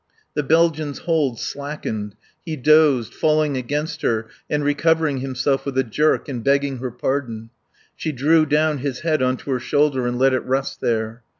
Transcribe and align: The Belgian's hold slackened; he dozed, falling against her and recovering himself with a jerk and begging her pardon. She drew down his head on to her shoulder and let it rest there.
The 0.33 0.41
Belgian's 0.41 0.97
hold 0.97 1.39
slackened; 1.39 2.15
he 2.43 2.55
dozed, 2.55 3.13
falling 3.13 3.55
against 3.55 4.01
her 4.01 4.29
and 4.49 4.63
recovering 4.63 5.19
himself 5.19 5.63
with 5.63 5.77
a 5.77 5.83
jerk 5.83 6.27
and 6.27 6.43
begging 6.43 6.77
her 6.79 6.89
pardon. 6.89 7.51
She 7.95 8.11
drew 8.11 8.47
down 8.47 8.79
his 8.79 9.01
head 9.01 9.21
on 9.21 9.37
to 9.37 9.51
her 9.51 9.59
shoulder 9.59 10.07
and 10.07 10.17
let 10.17 10.33
it 10.33 10.43
rest 10.43 10.81
there. 10.81 11.21